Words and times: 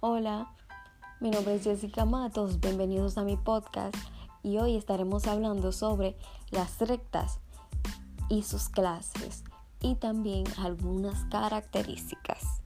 Hola, 0.00 0.52
mi 1.20 1.30
nombre 1.30 1.54
es 1.54 1.64
Jessica 1.64 2.04
Matos, 2.04 2.60
bienvenidos 2.60 3.16
a 3.16 3.24
mi 3.24 3.38
podcast 3.38 3.96
y 4.42 4.58
hoy 4.58 4.76
estaremos 4.76 5.26
hablando 5.26 5.72
sobre 5.72 6.18
las 6.50 6.78
rectas 6.80 7.38
y 8.28 8.42
sus 8.42 8.68
clases 8.68 9.42
y 9.80 9.94
también 9.94 10.44
algunas 10.58 11.24
características. 11.30 12.65